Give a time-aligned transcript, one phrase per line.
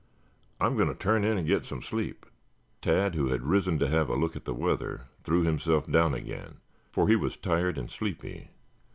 [0.59, 2.25] I am going to turn in and get some sleep."
[2.81, 6.57] Tad, who had risen to have a look at the weather, threw himself down again,
[6.91, 8.49] for he was tired and sleepy.